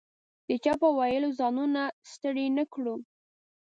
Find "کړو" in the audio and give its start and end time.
2.73-2.95